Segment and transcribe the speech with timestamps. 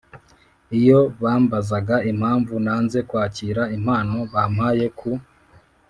[0.79, 5.11] Iyo bambazaga impamvu nanze kwakira impano bampaye ku